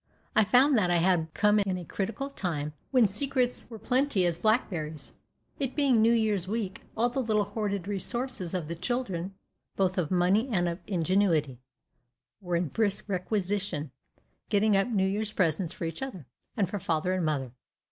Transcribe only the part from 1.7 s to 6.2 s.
a critical time, when secrets were plenty as blackberries. It being New